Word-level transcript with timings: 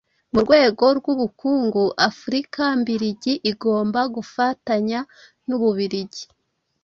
mu 0.33 0.39
rwego 0.45 0.85
rw'ubukungu, 0.97 1.83
Afurika 2.09 2.63
mbiligi 2.81 3.33
igomba 3.51 4.01
gufatanya 4.15 4.99
n'Ububiligi;• 5.47 6.23